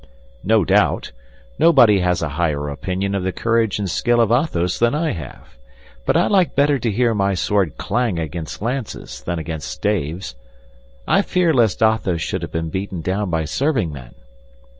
"No 0.43 0.65
doubt. 0.65 1.11
Nobody 1.59 1.99
has 1.99 2.23
a 2.23 2.29
higher 2.29 2.69
opinion 2.69 3.13
of 3.13 3.21
the 3.21 3.31
courage 3.31 3.77
and 3.77 3.87
skill 3.87 4.19
of 4.19 4.31
Athos 4.31 4.79
than 4.79 4.95
I 4.95 5.11
have; 5.11 5.59
but 6.07 6.17
I 6.17 6.25
like 6.25 6.55
better 6.55 6.79
to 6.79 6.91
hear 6.91 7.13
my 7.13 7.35
sword 7.35 7.77
clang 7.77 8.17
against 8.17 8.63
lances 8.63 9.21
than 9.21 9.37
against 9.37 9.69
staves. 9.69 10.33
I 11.07 11.21
fear 11.21 11.53
lest 11.53 11.83
Athos 11.83 12.19
should 12.19 12.41
have 12.41 12.51
been 12.51 12.71
beaten 12.71 13.01
down 13.01 13.29
by 13.29 13.45
serving 13.45 13.93
men. 13.93 14.15